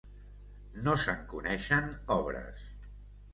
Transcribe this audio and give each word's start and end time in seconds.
No 0.87 0.95
se'n 1.01 1.21
coneixen 1.33 1.93
obres. 2.17 2.65